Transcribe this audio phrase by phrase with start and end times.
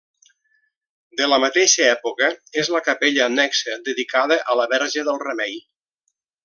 [1.19, 2.31] De la mateixa època
[2.63, 5.59] és la capella annexa dedicada a la verge del Remei.